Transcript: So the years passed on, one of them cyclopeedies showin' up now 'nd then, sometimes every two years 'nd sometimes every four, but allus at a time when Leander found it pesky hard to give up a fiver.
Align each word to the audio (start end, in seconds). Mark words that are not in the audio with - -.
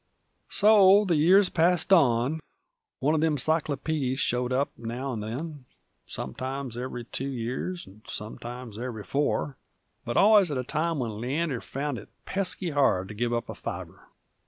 So 0.49 1.05
the 1.05 1.15
years 1.15 1.49
passed 1.49 1.93
on, 1.93 2.39
one 3.01 3.13
of 3.13 3.21
them 3.21 3.37
cyclopeedies 3.37 4.17
showin' 4.17 4.51
up 4.51 4.71
now 4.75 5.13
'nd 5.13 5.21
then, 5.21 5.65
sometimes 6.07 6.75
every 6.75 7.03
two 7.05 7.27
years 7.27 7.87
'nd 7.87 8.07
sometimes 8.09 8.79
every 8.79 9.03
four, 9.03 9.57
but 10.03 10.17
allus 10.17 10.49
at 10.49 10.57
a 10.57 10.63
time 10.63 10.97
when 10.97 11.21
Leander 11.21 11.61
found 11.61 11.99
it 11.99 12.09
pesky 12.25 12.71
hard 12.71 13.09
to 13.09 13.13
give 13.13 13.31
up 13.31 13.47
a 13.47 13.53
fiver. 13.53 14.07